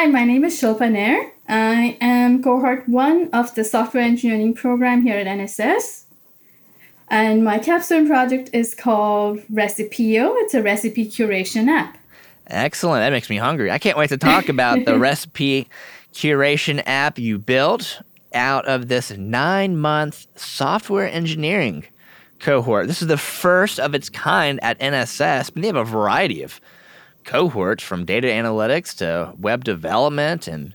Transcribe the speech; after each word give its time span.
Hi, 0.00 0.06
my 0.06 0.24
name 0.24 0.44
is 0.44 0.58
Shilpa 0.58 0.90
Nair. 0.90 1.30
I 1.46 1.98
am 2.00 2.42
cohort 2.42 2.88
one 2.88 3.28
of 3.34 3.54
the 3.54 3.62
software 3.64 4.02
engineering 4.02 4.54
program 4.54 5.02
here 5.02 5.18
at 5.18 5.26
NSS. 5.26 6.04
And 7.08 7.44
my 7.44 7.58
capstone 7.58 8.06
project 8.06 8.48
is 8.54 8.74
called 8.74 9.40
Recipio. 9.52 10.32
It's 10.36 10.54
a 10.54 10.62
recipe 10.62 11.06
curation 11.06 11.68
app. 11.68 11.98
Excellent. 12.46 13.02
That 13.02 13.10
makes 13.10 13.28
me 13.28 13.36
hungry. 13.36 13.70
I 13.70 13.78
can't 13.78 13.98
wait 13.98 14.08
to 14.08 14.16
talk 14.16 14.48
about 14.48 14.86
the 14.86 14.98
recipe 14.98 15.68
curation 16.14 16.82
app 16.86 17.18
you 17.18 17.38
built 17.38 18.00
out 18.32 18.64
of 18.64 18.88
this 18.88 19.10
nine 19.10 19.76
month 19.76 20.26
software 20.34 21.10
engineering 21.10 21.84
cohort. 22.38 22.86
This 22.86 23.02
is 23.02 23.08
the 23.08 23.18
first 23.18 23.78
of 23.78 23.94
its 23.94 24.08
kind 24.08 24.60
at 24.62 24.78
NSS, 24.78 25.52
but 25.52 25.60
they 25.60 25.66
have 25.66 25.76
a 25.76 25.84
variety 25.84 26.42
of 26.42 26.58
cohorts 27.24 27.82
from 27.82 28.04
data 28.04 28.28
analytics 28.28 28.96
to 28.98 29.34
web 29.38 29.64
development 29.64 30.48
and 30.48 30.74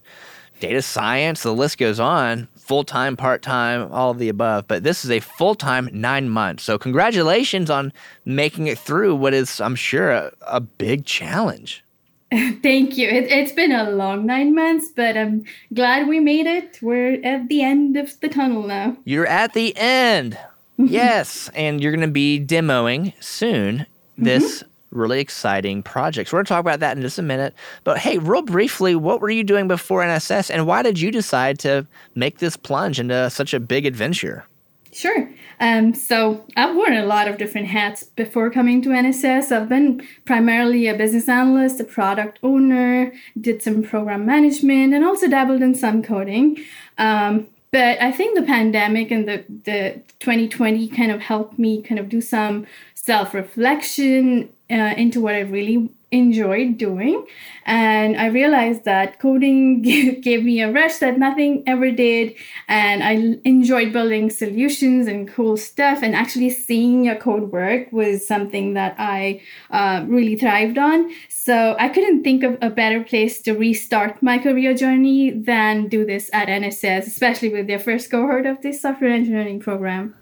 data 0.59 0.81
science. 0.81 1.43
The 1.43 1.53
list 1.53 1.77
goes 1.77 1.99
on 1.99 2.47
full 2.65 2.83
time, 2.83 3.15
part 3.15 3.41
time, 3.41 3.91
all 3.91 4.11
of 4.11 4.17
the 4.17 4.29
above. 4.29 4.67
But 4.67 4.83
this 4.83 5.05
is 5.05 5.11
a 5.11 5.19
full 5.19 5.55
time 5.55 5.89
nine 5.93 6.29
months. 6.29 6.63
So, 6.63 6.77
congratulations 6.77 7.69
on 7.69 7.93
making 8.25 8.67
it 8.67 8.79
through 8.79 9.15
what 9.15 9.33
is, 9.33 9.61
I'm 9.61 9.75
sure, 9.75 10.11
a, 10.11 10.31
a 10.47 10.59
big 10.59 11.05
challenge. 11.05 11.83
Thank 12.31 12.97
you. 12.97 13.07
It, 13.07 13.31
it's 13.31 13.51
been 13.51 13.71
a 13.71 13.91
long 13.91 14.25
nine 14.25 14.55
months, 14.55 14.89
but 14.95 15.15
I'm 15.15 15.45
glad 15.73 16.07
we 16.07 16.19
made 16.19 16.47
it. 16.47 16.79
We're 16.81 17.21
at 17.23 17.47
the 17.47 17.61
end 17.61 17.97
of 17.97 18.19
the 18.19 18.29
tunnel 18.29 18.63
now. 18.63 18.97
You're 19.05 19.27
at 19.27 19.53
the 19.53 19.75
end. 19.77 20.37
yes. 20.77 21.49
And 21.53 21.81
you're 21.81 21.91
going 21.91 22.07
to 22.07 22.11
be 22.11 22.43
demoing 22.43 23.13
soon 23.23 23.85
this 24.17 24.63
mm-hmm 24.63 24.71
really 24.95 25.19
exciting 25.19 25.83
projects. 25.83 26.31
We're 26.31 26.37
going 26.37 26.45
to 26.45 26.49
talk 26.49 26.61
about 26.61 26.79
that 26.79 26.95
in 26.95 27.03
just 27.03 27.19
a 27.19 27.23
minute. 27.23 27.53
But 27.83 27.97
hey, 27.97 28.17
real 28.17 28.41
briefly, 28.41 28.95
what 28.95 29.21
were 29.21 29.29
you 29.29 29.43
doing 29.43 29.67
before 29.67 30.01
NSS 30.01 30.49
and 30.49 30.65
why 30.65 30.81
did 30.81 30.99
you 30.99 31.11
decide 31.11 31.59
to 31.59 31.85
make 32.15 32.39
this 32.39 32.57
plunge 32.57 32.99
into 32.99 33.29
such 33.29 33.53
a 33.53 33.59
big 33.59 33.85
adventure? 33.85 34.45
Sure. 34.91 35.29
Um, 35.59 35.93
so 35.93 36.45
I've 36.55 36.73
worn 36.73 36.95
a 36.95 37.05
lot 37.05 37.27
of 37.27 37.37
different 37.37 37.67
hats 37.67 38.03
before 38.03 38.49
coming 38.49 38.81
to 38.83 38.89
NSS. 38.89 39.51
I've 39.51 39.67
been 39.67 40.07
primarily 40.23 40.87
a 40.87 40.95
business 40.95 41.27
analyst, 41.27 41.81
a 41.81 41.83
product 41.83 42.39
owner, 42.43 43.11
did 43.39 43.61
some 43.61 43.83
program 43.83 44.25
management, 44.25 44.93
and 44.93 45.03
also 45.03 45.27
dabbled 45.27 45.61
in 45.61 45.75
some 45.75 46.01
coding. 46.01 46.63
Um, 46.97 47.47
but 47.71 48.01
I 48.01 48.13
think 48.13 48.39
the 48.39 48.45
pandemic 48.45 49.11
and 49.11 49.27
the, 49.27 49.43
the 49.65 50.01
2020 50.19 50.87
kind 50.87 51.11
of 51.11 51.19
helped 51.19 51.59
me 51.59 51.81
kind 51.81 51.99
of 51.99 52.07
do 52.07 52.21
some 52.21 52.65
self 52.93 53.33
reflection 53.33 54.47
uh, 54.69 54.93
into 54.97 55.21
what 55.21 55.35
I 55.35 55.41
really 55.41 55.89
enjoyed 56.11 56.77
doing. 56.77 57.25
And 57.65 58.15
I 58.15 58.27
realized 58.27 58.85
that 58.85 59.19
coding 59.19 59.81
gave 60.21 60.43
me 60.43 60.61
a 60.61 60.71
rush 60.71 60.97
that 60.97 61.17
nothing 61.17 61.63
ever 61.67 61.91
did. 61.91 62.35
And 62.67 63.03
I 63.03 63.39
enjoyed 63.43 63.91
building 63.91 64.29
solutions 64.29 65.07
and 65.07 65.27
cool 65.27 65.57
stuff. 65.57 66.01
And 66.01 66.15
actually 66.15 66.51
seeing 66.51 67.05
your 67.05 67.15
code 67.15 67.51
work 67.51 67.91
was 67.91 68.25
something 68.25 68.75
that 68.75 68.95
I 68.97 69.41
uh, 69.71 70.05
really 70.07 70.35
thrived 70.35 70.77
on. 70.77 71.11
So 71.27 71.75
I 71.79 71.89
couldn't 71.89 72.23
think 72.23 72.43
of 72.43 72.57
a 72.61 72.69
better 72.69 73.03
place 73.03 73.41
to 73.43 73.53
restart 73.53 74.21
my 74.21 74.37
career 74.37 74.73
journey 74.73 75.31
than 75.31 75.87
do 75.87 76.05
this 76.05 76.29
at 76.33 76.47
NSS, 76.47 77.07
especially 77.07 77.49
with 77.49 77.67
their 77.67 77.79
first 77.79 78.09
cohort 78.09 78.45
of 78.45 78.61
this 78.61 78.81
software 78.81 79.11
engineering 79.11 79.59
program. 79.59 80.15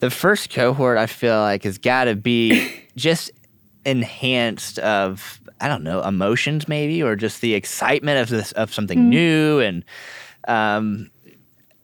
The 0.00 0.10
first 0.10 0.50
cohort, 0.50 0.98
I 0.98 1.06
feel 1.06 1.38
like, 1.38 1.62
has 1.62 1.78
got 1.78 2.04
to 2.04 2.16
be 2.16 2.72
just 2.96 3.30
enhanced 3.84 4.78
of 4.80 5.40
I 5.60 5.68
don't 5.68 5.84
know 5.84 6.02
emotions 6.02 6.68
maybe 6.68 7.02
or 7.02 7.16
just 7.16 7.40
the 7.40 7.54
excitement 7.54 8.20
of 8.20 8.28
this 8.28 8.52
of 8.52 8.72
something 8.72 8.98
mm 8.98 9.04
new 9.04 9.60
and 9.60 9.84
um 10.48 11.10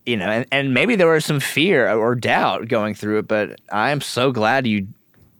you 0.06 0.16
know 0.16 0.26
and, 0.26 0.46
and 0.50 0.74
maybe 0.74 0.96
there 0.96 1.06
was 1.06 1.24
some 1.24 1.38
fear 1.38 1.90
or 1.90 2.14
doubt 2.14 2.66
going 2.68 2.94
through 2.94 3.18
it 3.18 3.28
but 3.28 3.60
I'm 3.70 4.00
so 4.00 4.33
glad 4.33 4.66
you 4.66 4.86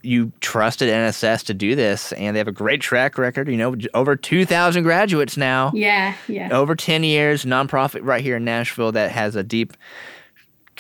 you 0.03 0.33
trusted 0.41 0.89
NSS 0.89 1.45
to 1.47 1.55
do 1.55 1.75
this 1.75 2.13
and 2.13 2.35
they 2.35 2.39
have 2.39 2.49
a 2.49 2.53
great 2.53 2.81
track 2.81 3.19
record 3.19 3.49
you 3.49 3.57
know 3.57 3.75
over 3.95 4.15
2000 4.15 4.83
graduates 4.83 5.37
now. 5.37 5.73
Yeah 5.75 6.15
yeah. 6.29 6.51
Over 6.53 6.77
10 6.77 7.03
years 7.03 7.45
nonprofit 7.45 8.01
right 8.03 8.23
here 8.23 8.37
in 8.37 8.45
Nashville 8.45 8.93
that 8.93 9.11
has 9.11 9.37
a 9.37 9.43
deep 9.43 9.75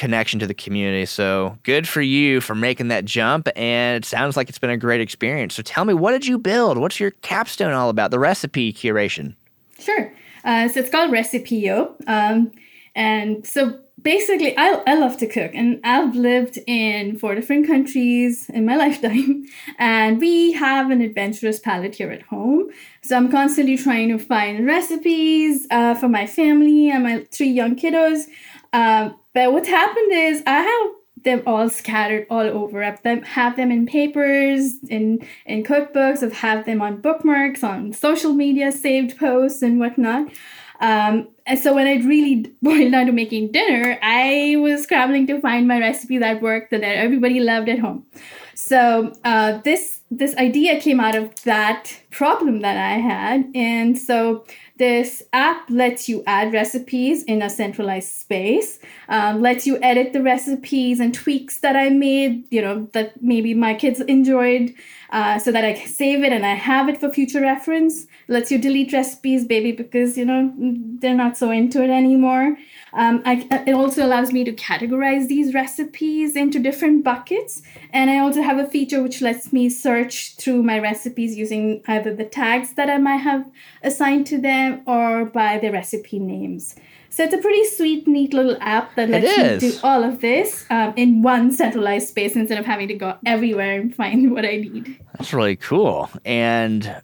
connection 0.00 0.40
to 0.40 0.46
the 0.46 0.54
community. 0.54 1.04
So 1.04 1.58
good 1.62 1.86
for 1.86 2.00
you 2.00 2.40
for 2.40 2.54
making 2.54 2.88
that 2.88 3.04
jump. 3.04 3.48
And 3.54 4.02
it 4.02 4.06
sounds 4.06 4.34
like 4.34 4.48
it's 4.48 4.58
been 4.58 4.70
a 4.70 4.78
great 4.78 5.02
experience. 5.02 5.54
So 5.54 5.62
tell 5.62 5.84
me, 5.84 5.92
what 5.92 6.12
did 6.12 6.26
you 6.26 6.38
build? 6.38 6.78
What's 6.78 6.98
your 6.98 7.10
capstone 7.10 7.74
all 7.74 7.90
about? 7.90 8.10
The 8.10 8.18
recipe 8.18 8.72
curation. 8.72 9.34
Sure. 9.78 10.10
Uh, 10.42 10.68
so 10.68 10.80
it's 10.80 10.88
called 10.88 11.10
Recipio. 11.10 11.94
Um, 12.06 12.50
and 12.94 13.46
so 13.46 13.78
basically, 14.00 14.56
I, 14.56 14.82
I 14.86 14.94
love 14.94 15.18
to 15.18 15.26
cook, 15.26 15.50
and 15.52 15.78
I've 15.84 16.16
lived 16.16 16.58
in 16.66 17.18
four 17.18 17.34
different 17.34 17.66
countries 17.66 18.48
in 18.48 18.64
my 18.64 18.76
lifetime, 18.84 19.44
and 19.78 20.18
we 20.18 20.52
have 20.52 20.90
an 20.90 21.02
adventurous 21.02 21.58
palate 21.60 21.94
here 21.94 22.10
at 22.10 22.22
home. 22.22 22.70
So 23.02 23.16
I'm 23.18 23.30
constantly 23.30 23.76
trying 23.76 24.08
to 24.08 24.18
find 24.18 24.66
recipes 24.66 25.66
uh, 25.70 25.94
for 25.94 26.08
my 26.08 26.26
family 26.26 26.90
and 26.90 27.02
my 27.02 27.26
three 27.30 27.50
young 27.50 27.76
kiddos. 27.76 28.24
Um, 28.72 29.19
but 29.34 29.52
what's 29.52 29.68
happened 29.68 30.12
is 30.12 30.42
I 30.46 30.60
have 30.60 30.90
them 31.24 31.42
all 31.46 31.68
scattered 31.68 32.26
all 32.30 32.40
over. 32.40 32.82
I 32.82 32.96
them, 33.02 33.22
have 33.22 33.56
them 33.56 33.70
in 33.70 33.86
papers, 33.86 34.76
in 34.88 35.26
in 35.46 35.62
cookbooks. 35.62 36.22
I've 36.22 36.32
have 36.32 36.66
them 36.66 36.80
on 36.80 37.00
bookmarks, 37.00 37.62
on 37.62 37.92
social 37.92 38.32
media, 38.32 38.72
saved 38.72 39.18
posts, 39.18 39.62
and 39.62 39.78
whatnot. 39.78 40.32
Um, 40.80 41.28
and 41.44 41.58
so 41.58 41.74
when 41.74 41.86
it 41.86 42.04
really 42.06 42.54
boiled 42.62 42.92
down 42.92 43.06
to 43.06 43.12
making 43.12 43.52
dinner, 43.52 43.98
I 44.02 44.56
was 44.58 44.84
scrambling 44.84 45.26
to 45.26 45.40
find 45.40 45.68
my 45.68 45.78
recipe 45.78 46.18
that 46.18 46.40
worked 46.40 46.70
that 46.70 46.82
everybody 46.82 47.40
loved 47.40 47.68
at 47.68 47.78
home. 47.78 48.06
So 48.54 49.12
uh, 49.24 49.58
this 49.58 50.00
this 50.10 50.34
idea 50.36 50.80
came 50.80 51.00
out 51.00 51.14
of 51.14 51.42
that 51.42 51.99
problem 52.10 52.60
that 52.60 52.76
I 52.76 52.98
had, 52.98 53.50
and 53.54 53.98
so 53.98 54.44
this 54.76 55.22
app 55.34 55.68
lets 55.68 56.08
you 56.08 56.22
add 56.26 56.54
recipes 56.54 57.22
in 57.24 57.42
a 57.42 57.50
centralized 57.50 58.12
space, 58.12 58.78
um, 59.08 59.42
lets 59.42 59.66
you 59.66 59.78
edit 59.82 60.14
the 60.14 60.22
recipes 60.22 61.00
and 61.00 61.14
tweaks 61.14 61.60
that 61.60 61.76
I 61.76 61.90
made, 61.90 62.50
you 62.50 62.62
know, 62.62 62.88
that 62.92 63.22
maybe 63.22 63.52
my 63.52 63.74
kids 63.74 64.00
enjoyed, 64.00 64.72
uh, 65.10 65.38
so 65.38 65.52
that 65.52 65.64
I 65.64 65.74
can 65.74 65.88
save 65.88 66.24
it 66.24 66.32
and 66.32 66.46
I 66.46 66.54
have 66.54 66.88
it 66.88 66.98
for 66.98 67.10
future 67.10 67.42
reference. 67.42 68.06
Lets 68.28 68.50
you 68.50 68.58
delete 68.58 68.92
recipes, 68.92 69.44
baby, 69.44 69.72
because, 69.72 70.16
you 70.16 70.24
know, 70.24 70.52
they're 70.56 71.14
not 71.14 71.36
so 71.36 71.50
into 71.50 71.82
it 71.82 71.90
anymore. 71.90 72.56
Um, 72.92 73.22
I, 73.24 73.46
it 73.66 73.74
also 73.74 74.06
allows 74.06 74.32
me 74.32 74.44
to 74.44 74.52
categorize 74.52 75.28
these 75.28 75.52
recipes 75.52 76.36
into 76.36 76.58
different 76.58 77.04
buckets. 77.04 77.60
And 77.92 78.08
I 78.08 78.18
also 78.18 78.40
have 78.40 78.58
a 78.58 78.68
feature 78.68 79.02
which 79.02 79.20
lets 79.20 79.52
me 79.52 79.68
search 79.68 80.36
through 80.36 80.62
my 80.62 80.78
recipes 80.78 81.36
using 81.36 81.82
either 82.00 82.14
the 82.14 82.24
tags 82.24 82.74
that 82.74 82.88
I 82.88 82.98
might 82.98 83.18
have 83.18 83.50
assigned 83.82 84.26
to 84.28 84.38
them 84.38 84.82
or 84.86 85.24
by 85.24 85.58
the 85.58 85.70
recipe 85.70 86.18
names. 86.18 86.74
So 87.10 87.24
it's 87.24 87.34
a 87.34 87.38
pretty 87.38 87.64
sweet, 87.66 88.06
neat 88.06 88.32
little 88.32 88.56
app 88.60 88.94
that 88.94 89.08
lets 89.08 89.62
you 89.62 89.72
do 89.72 89.78
all 89.82 90.04
of 90.04 90.20
this 90.20 90.64
um, 90.70 90.94
in 90.96 91.22
one 91.22 91.50
centralized 91.50 92.08
space 92.08 92.36
instead 92.36 92.58
of 92.58 92.64
having 92.64 92.86
to 92.88 92.94
go 92.94 93.16
everywhere 93.26 93.80
and 93.80 93.94
find 93.94 94.30
what 94.34 94.44
I 94.44 94.56
need. 94.58 94.98
That's 95.18 95.32
really 95.32 95.56
cool. 95.56 96.08
And 96.24 97.02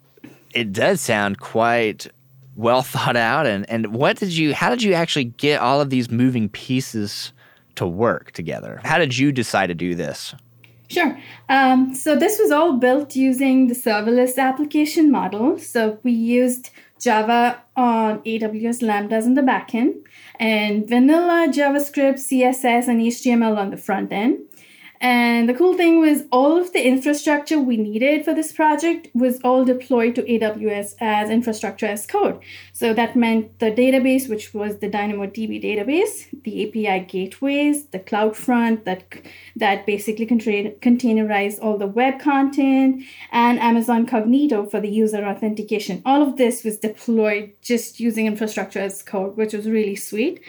it 0.55 0.73
does 0.73 1.01
sound 1.01 1.39
quite 1.39 2.07
well 2.55 2.81
thought 2.81 3.17
out 3.17 3.47
and 3.47 3.69
and 3.69 3.95
what 3.95 4.17
did 4.17 4.33
you 4.33 4.55
how 4.55 4.71
did 4.71 4.83
you 4.83 4.95
actually 4.95 5.25
get 5.25 5.61
all 5.61 5.83
of 5.83 5.91
these 5.91 6.11
moving 6.11 6.49
pieces 6.49 7.33
to 7.75 7.87
work 7.87 8.33
together 8.33 8.81
how 8.83 8.97
did 8.97 9.19
you 9.19 9.31
decide 9.31 9.67
to 9.67 9.75
do 9.75 9.95
this 9.95 10.35
Sure. 10.89 11.19
Um, 11.49 11.95
so 11.95 12.17
this 12.17 12.39
was 12.39 12.51
all 12.51 12.75
built 12.75 13.17
using 13.17 13.67
the 13.67 13.75
serverless 13.75 14.39
application 14.39 15.11
model. 15.11 15.59
So 15.59 15.99
we 16.03 16.13
used 16.13 16.71
Java 17.01 17.63
on 17.77 18.21
AWS 18.21 18.83
Lambdas 18.83 19.27
in 19.27 19.35
the 19.35 19.43
backend 19.43 19.95
and 20.39 20.89
vanilla 20.89 21.49
JavaScript, 21.49 22.19
CSS, 22.19 22.89
and 22.89 23.01
HTML 23.01 23.57
on 23.57 23.71
the 23.71 23.77
front 23.77 24.13
end. 24.13 24.39
And 25.01 25.49
the 25.49 25.55
cool 25.55 25.75
thing 25.75 26.01
was 26.01 26.25
all 26.33 26.57
of 26.57 26.73
the 26.73 26.87
infrastructure 26.87 27.61
we 27.61 27.77
needed 27.77 28.25
for 28.25 28.35
this 28.35 28.53
project 28.53 29.09
was 29.15 29.41
all 29.43 29.65
deployed 29.65 30.15
to 30.15 30.23
AWS 30.23 30.95
as 31.01 31.31
infrastructure 31.31 31.87
as 31.87 32.07
code. 32.07 32.41
So 32.73 32.95
that 32.95 33.17
meant 33.17 33.59
the 33.59 33.71
database, 33.71 34.29
which 34.29 34.55
was 34.55 34.79
the 34.79 34.89
DynamoDB 34.89 35.63
database, 35.63 36.27
the 36.43 36.69
API 36.69 37.05
gateways, 37.07 37.87
the 37.87 37.99
CloudFront 37.99 38.85
that 38.85 39.05
that 39.57 39.87
basically 39.87 40.27
containerized 40.27 41.59
all 41.63 41.79
the 41.79 41.87
web 41.87 42.19
content, 42.19 43.05
and 43.33 43.59
Amazon 43.59 44.07
Cognito 44.07 44.71
for 44.71 44.81
the 44.81 44.89
user 44.89 45.25
authentication. 45.25 46.03
All 46.05 46.23
of 46.23 46.37
this 46.37 46.65
was 46.65 46.79
deployed 46.79 47.53
just 47.63 48.01
using 48.01 48.27
infrastructure 48.27 48.81
as 48.81 49.03
code, 49.03 49.37
which 49.37 49.53
was 49.53 49.69
really 49.69 49.97
sweet. 49.97 50.43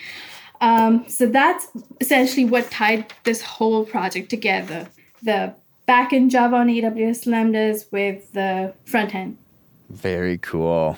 Um, 0.62 1.08
so 1.08 1.28
that's 1.28 1.68
essentially 2.02 2.46
what 2.46 2.70
tied 2.72 3.14
this 3.24 3.42
whole 3.42 3.86
project 3.86 4.30
together 4.30 4.88
the 5.24 5.54
backend 5.88 6.30
Java 6.30 6.58
on 6.58 6.68
AWS 6.68 7.26
Lambdas 7.26 7.92
with 7.92 8.32
the 8.34 8.74
front 8.86 9.16
end. 9.16 9.38
Very 9.90 10.38
cool. 10.38 10.98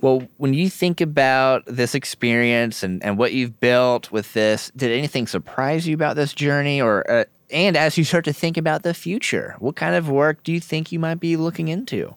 Well, 0.00 0.28
when 0.36 0.54
you 0.54 0.68
think 0.68 1.00
about 1.00 1.64
this 1.66 1.94
experience 1.94 2.82
and, 2.82 3.02
and 3.02 3.18
what 3.18 3.32
you've 3.32 3.58
built 3.60 4.12
with 4.12 4.32
this, 4.32 4.70
did 4.76 4.92
anything 4.92 5.26
surprise 5.26 5.86
you 5.86 5.94
about 5.94 6.16
this 6.16 6.32
journey? 6.32 6.80
Or 6.80 7.08
uh, 7.10 7.24
and 7.50 7.76
as 7.76 7.96
you 7.96 8.04
start 8.04 8.24
to 8.26 8.32
think 8.32 8.56
about 8.56 8.82
the 8.82 8.94
future, 8.94 9.56
what 9.58 9.76
kind 9.76 9.94
of 9.94 10.08
work 10.08 10.42
do 10.42 10.52
you 10.52 10.60
think 10.60 10.92
you 10.92 10.98
might 10.98 11.20
be 11.20 11.36
looking 11.36 11.68
into? 11.68 12.14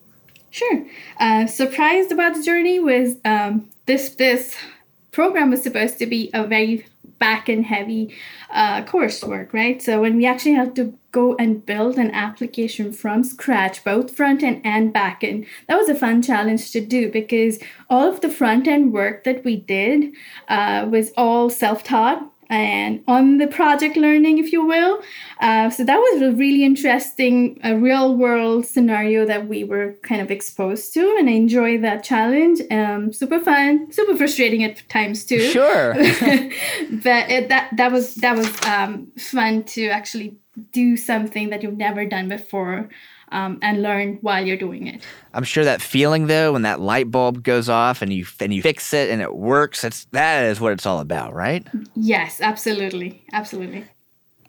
Sure. 0.52 0.86
Uh, 1.20 1.46
surprised 1.46 2.12
about 2.12 2.36
the 2.36 2.44
journey 2.44 2.80
was 2.80 3.16
um, 3.26 3.70
this 3.86 4.16
this 4.16 4.56
program 5.12 5.50
was 5.50 5.64
supposed 5.64 5.98
to 6.00 6.06
be 6.06 6.30
a 6.34 6.46
very 6.46 6.86
back-end 7.18 7.66
heavy 7.66 8.16
uh, 8.52 8.84
coursework, 8.84 9.54
right? 9.54 9.82
So 9.82 10.02
when 10.02 10.16
we 10.16 10.26
actually 10.26 10.54
had 10.54 10.76
to 10.78 10.98
go 11.12 11.36
and 11.36 11.66
build 11.66 11.98
an 11.98 12.12
application 12.12 12.94
from 12.94 13.24
scratch, 13.24 13.84
both 13.84 14.16
front 14.16 14.42
end 14.44 14.62
and 14.64 14.94
back 14.94 15.24
end, 15.24 15.46
that 15.68 15.78
was 15.78 15.90
a 15.90 15.96
fun 15.96 16.22
challenge 16.22 16.72
to 16.72 16.82
do 16.82 17.12
because 17.12 17.60
all 17.90 18.08
of 18.08 18.22
the 18.22 18.30
front 18.30 18.68
end 18.68 18.94
work 18.94 19.24
that 19.26 19.44
we 19.44 19.58
did 19.58 20.14
uh, 20.48 20.88
was 20.90 21.12
all 21.18 21.50
self 21.50 21.84
taught 21.84 22.32
and 22.50 23.04
on 23.08 23.38
the 23.38 23.48
project 23.48 23.96
learning, 23.96 24.40
if 24.40 24.52
you 24.52 24.66
will. 24.66 25.02
Uh, 25.40 25.70
so 25.70 25.84
that 25.84 25.98
was 25.98 26.22
a 26.22 26.32
really 26.32 26.64
interesting, 26.64 27.60
a 27.64 27.78
real 27.78 28.16
world 28.16 28.66
scenario 28.66 29.26
that 29.26 29.48
we 29.48 29.64
were 29.64 29.96
kind 30.02 30.22
of 30.22 30.32
exposed 30.32 30.94
to, 30.96 31.16
and 31.20 31.30
I 31.30 31.34
enjoyed 31.34 31.84
that 31.84 32.04
challenge. 32.04 32.60
Um, 32.72 33.14
super 33.14 33.40
fun, 33.40 33.92
super 33.92 34.18
frustrating 34.18 34.64
at 34.64 34.88
times 34.90 35.26
too. 35.26 35.40
Sure, 35.40 35.94
but 35.94 37.30
it, 37.30 37.50
that 37.50 37.70
that 37.78 37.92
was 37.92 38.16
that 38.16 38.36
was 38.36 38.66
um, 38.66 39.12
fun 39.18 39.64
to 39.64 39.88
actually 39.88 40.38
do 40.72 40.98
something 40.98 41.50
that 41.52 41.64
you've 41.64 41.78
never 41.78 42.06
done 42.06 42.28
before 42.28 42.90
um, 43.32 43.60
and 43.62 43.82
learn 43.82 44.18
while 44.22 44.46
you're 44.46 44.58
doing 44.58 44.88
it. 44.88 45.04
I'm 45.34 45.44
sure 45.44 45.64
that 45.64 45.82
feeling 45.82 46.28
though, 46.28 46.54
when 46.54 46.64
that 46.64 46.80
light 46.80 47.12
bulb 47.12 47.44
goes 47.44 47.70
off 47.70 48.02
and 48.02 48.12
you 48.12 48.26
and 48.40 48.54
you 48.54 48.62
fix 48.62 48.94
it 48.94 49.10
and 49.10 49.22
it 49.22 49.36
works, 49.36 49.84
it's 49.84 50.06
that 50.12 50.46
is 50.46 50.60
what 50.60 50.74
it's 50.74 50.86
all 50.86 51.00
about, 51.00 51.34
right? 51.34 51.66
Yes, 51.96 52.42
absolutely, 52.42 53.24
absolutely. 53.34 53.86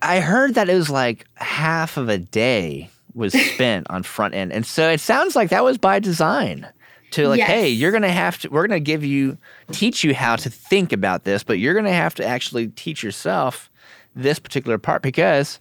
I 0.02 0.20
heard 0.20 0.54
that 0.54 0.68
it 0.68 0.74
was 0.74 0.90
like 0.90 1.26
half 1.36 1.96
of 1.96 2.08
a 2.08 2.18
day 2.18 2.90
was 3.14 3.32
spent 3.54 3.86
on 3.90 4.02
front 4.02 4.34
end, 4.34 4.52
and 4.52 4.64
so 4.64 4.88
it 4.88 5.00
sounds 5.00 5.36
like 5.36 5.50
that 5.50 5.64
was 5.64 5.78
by 5.78 5.98
design. 5.98 6.66
To 7.12 7.26
like, 7.26 7.38
yes. 7.38 7.48
hey, 7.48 7.68
you're 7.68 7.90
gonna 7.90 8.08
have 8.08 8.38
to. 8.38 8.48
We're 8.50 8.68
gonna 8.68 8.78
give 8.78 9.04
you, 9.04 9.36
teach 9.72 10.04
you 10.04 10.14
how 10.14 10.36
to 10.36 10.48
think 10.48 10.92
about 10.92 11.24
this, 11.24 11.42
but 11.42 11.58
you're 11.58 11.74
gonna 11.74 11.92
have 11.92 12.14
to 12.14 12.24
actually 12.24 12.68
teach 12.68 13.02
yourself 13.02 13.68
this 14.14 14.38
particular 14.38 14.78
part 14.78 15.02
because 15.02 15.58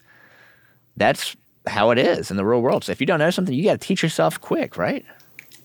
that's 0.96 1.36
how 1.70 1.92
it 1.92 1.98
is 1.98 2.32
in 2.32 2.38
the 2.38 2.46
real 2.46 2.62
world. 2.62 2.84
So 2.84 2.92
if 2.92 3.00
you 3.00 3.08
don't 3.08 3.20
know 3.20 3.30
something, 3.30 3.54
you 3.54 3.64
got 3.64 3.80
to 3.80 3.88
teach 3.88 4.04
yourself 4.04 4.40
quick, 4.42 4.78
right? 4.78 5.06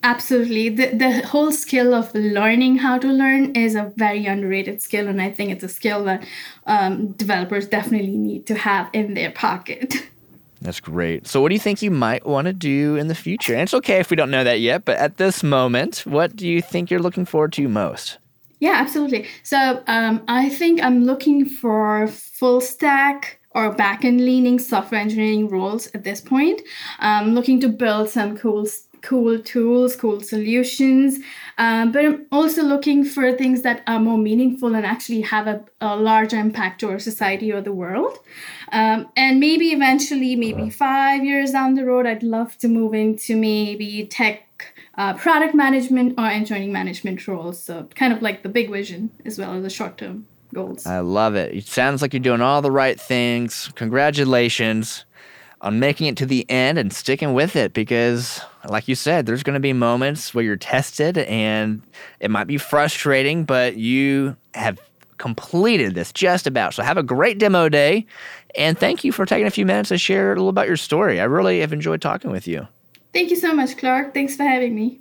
Absolutely. 0.04 0.68
The, 0.68 0.88
the 0.88 1.26
whole 1.26 1.50
skill 1.50 1.94
of 1.94 2.14
learning 2.14 2.76
how 2.76 2.98
to 2.98 3.08
learn 3.08 3.56
is 3.56 3.74
a 3.74 3.90
very 3.96 4.26
underrated 4.26 4.82
skill. 4.82 5.08
And 5.08 5.20
I 5.20 5.30
think 5.30 5.50
it's 5.50 5.64
a 5.64 5.68
skill 5.68 6.04
that 6.04 6.26
um, 6.66 7.12
developers 7.12 7.66
definitely 7.66 8.18
need 8.18 8.46
to 8.46 8.54
have 8.54 8.90
in 8.92 9.14
their 9.14 9.30
pocket. 9.30 9.94
That's 10.60 10.80
great. 10.80 11.26
So, 11.26 11.40
what 11.40 11.48
do 11.48 11.54
you 11.54 11.60
think 11.60 11.82
you 11.82 11.90
might 11.90 12.26
want 12.26 12.46
to 12.46 12.52
do 12.52 12.96
in 12.96 13.08
the 13.08 13.14
future? 13.14 13.52
And 13.52 13.62
it's 13.62 13.74
okay 13.74 14.00
if 14.00 14.10
we 14.10 14.16
don't 14.16 14.30
know 14.30 14.44
that 14.44 14.60
yet, 14.60 14.86
but 14.86 14.96
at 14.96 15.18
this 15.18 15.42
moment, 15.42 16.06
what 16.06 16.36
do 16.36 16.48
you 16.48 16.62
think 16.62 16.90
you're 16.90 17.00
looking 17.00 17.26
forward 17.26 17.52
to 17.54 17.68
most? 17.68 18.16
Yeah, 18.60 18.72
absolutely. 18.76 19.26
So, 19.42 19.82
um, 19.86 20.22
I 20.26 20.48
think 20.48 20.82
I'm 20.82 21.04
looking 21.04 21.44
for 21.44 22.06
full 22.06 22.62
stack 22.62 23.40
or 23.54 23.70
back-end 23.72 24.20
leaning 24.20 24.58
software 24.58 25.00
engineering 25.00 25.48
roles 25.48 25.86
at 25.94 26.04
this 26.04 26.20
point. 26.20 26.60
Um, 26.98 27.34
looking 27.34 27.60
to 27.60 27.68
build 27.68 28.08
some 28.10 28.36
cool 28.36 28.66
cool 29.04 29.38
tools, 29.38 29.94
cool 29.96 30.20
solutions, 30.22 31.18
um, 31.58 31.92
but 31.92 32.04
I'm 32.04 32.26
also 32.32 32.62
looking 32.62 33.04
for 33.04 33.32
things 33.32 33.60
that 33.60 33.82
are 33.86 34.00
more 34.00 34.16
meaningful 34.16 34.74
and 34.74 34.86
actually 34.86 35.20
have 35.20 35.46
a, 35.46 35.62
a 35.80 35.94
larger 35.94 36.38
impact 36.38 36.80
to 36.80 36.88
our 36.88 36.98
society 36.98 37.52
or 37.52 37.60
the 37.60 37.72
world. 37.72 38.18
Um, 38.72 39.08
and 39.14 39.40
maybe 39.40 39.72
eventually, 39.72 40.34
maybe 40.36 40.70
five 40.70 41.22
years 41.22 41.52
down 41.52 41.74
the 41.74 41.84
road, 41.84 42.06
I'd 42.06 42.22
love 42.22 42.56
to 42.58 42.68
move 42.68 42.94
into 42.94 43.36
maybe 43.36 44.06
tech 44.06 44.74
uh, 44.96 45.12
product 45.14 45.54
management 45.54 46.18
or 46.18 46.26
engineering 46.26 46.72
management 46.72 47.28
roles. 47.28 47.62
So, 47.62 47.88
kind 47.94 48.12
of 48.12 48.22
like 48.22 48.42
the 48.42 48.48
big 48.48 48.70
vision 48.70 49.10
as 49.26 49.38
well 49.38 49.54
as 49.54 49.62
the 49.62 49.70
short 49.70 49.98
term 49.98 50.26
goals. 50.54 50.86
I 50.86 51.00
love 51.00 51.34
it. 51.34 51.54
It 51.54 51.66
sounds 51.66 52.00
like 52.00 52.12
you're 52.12 52.20
doing 52.20 52.40
all 52.40 52.62
the 52.62 52.70
right 52.70 52.98
things. 52.98 53.70
Congratulations 53.74 55.04
on 55.64 55.78
making 55.78 56.06
it 56.06 56.16
to 56.18 56.26
the 56.26 56.48
end 56.50 56.78
and 56.78 56.92
sticking 56.92 57.32
with 57.32 57.56
it 57.56 57.72
because 57.72 58.40
like 58.68 58.86
you 58.86 58.94
said 58.94 59.24
there's 59.24 59.42
going 59.42 59.54
to 59.54 59.60
be 59.60 59.72
moments 59.72 60.34
where 60.34 60.44
you're 60.44 60.56
tested 60.56 61.18
and 61.18 61.80
it 62.20 62.30
might 62.30 62.46
be 62.46 62.58
frustrating 62.58 63.44
but 63.44 63.76
you 63.76 64.36
have 64.52 64.78
completed 65.16 65.94
this 65.94 66.12
just 66.12 66.46
about 66.46 66.74
so 66.74 66.82
have 66.82 66.98
a 66.98 67.02
great 67.02 67.38
demo 67.38 67.68
day 67.68 68.06
and 68.56 68.78
thank 68.78 69.04
you 69.04 69.10
for 69.10 69.24
taking 69.24 69.46
a 69.46 69.50
few 69.50 69.64
minutes 69.64 69.88
to 69.88 69.96
share 69.96 70.32
a 70.32 70.34
little 70.34 70.50
about 70.50 70.66
your 70.66 70.76
story 70.76 71.18
i 71.18 71.24
really 71.24 71.60
have 71.60 71.72
enjoyed 71.72 72.02
talking 72.02 72.30
with 72.30 72.46
you 72.46 72.66
thank 73.14 73.30
you 73.30 73.36
so 73.36 73.54
much 73.54 73.76
clark 73.78 74.12
thanks 74.12 74.36
for 74.36 74.42
having 74.42 74.74
me 74.74 75.00